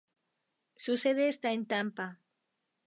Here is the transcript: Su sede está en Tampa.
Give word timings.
Su 0.75 0.97
sede 0.97 1.29
está 1.29 1.51
en 1.51 1.67
Tampa. 1.67 2.19